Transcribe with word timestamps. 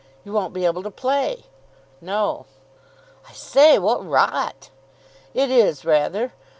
You 0.25 0.33
won't 0.33 0.51
be 0.51 0.65
able 0.65 0.81
to 0.81 0.89
play!" 0.89 1.43
"No." 2.01 2.47
"I 3.29 3.33
say, 3.33 3.77
what 3.77 4.03
rot!" 4.03 4.71
"It 5.35 5.51
is, 5.51 5.85
rather. 5.85 6.33